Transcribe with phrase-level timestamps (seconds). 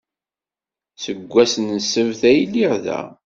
[1.03, 2.99] Seg wass n ssebt ay lliɣ da.